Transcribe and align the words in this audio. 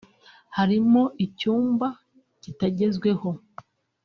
harimo 0.57 1.01
icyumba 1.25 1.87
kitagezweho 2.41 3.29